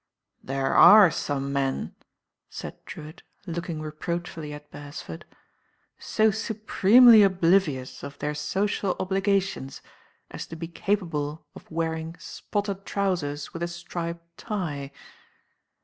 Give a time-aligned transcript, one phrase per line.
[0.43, 1.93] "There are some men,"
[2.49, 5.25] said Drewitt, looking reproachfully at Beresford,
[5.99, 9.83] "so supremely oblivious of their social obligations
[10.31, 14.91] as to be capable of wear^ ing spotted trousers with a striped tie.